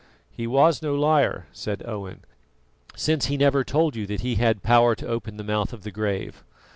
[0.31, 2.25] "He was no liar," said Owen;
[2.95, 5.91] "since he never told you that he had power to open the mouth of the
[5.91, 6.43] grave.